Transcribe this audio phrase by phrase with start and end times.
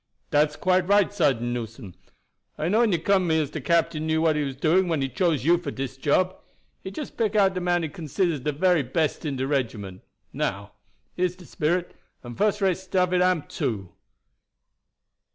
[0.31, 1.93] "Dat's quite right, Sergeant Newson.
[2.57, 4.55] I knew when you came to have me as de captain knew what he was
[4.55, 6.37] doing when he choose you for dis job.
[6.83, 10.01] He just pick out de man he considers de very best in de regiment.
[10.33, 10.71] Now,
[11.15, 13.89] here is de spirit; and fuss rate stuff it am, too."